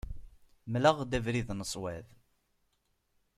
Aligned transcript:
Mel-aɣ-d 0.71 1.17
abrid 1.17 1.49
n 1.53 1.61
ṣṣwab. 1.69 2.05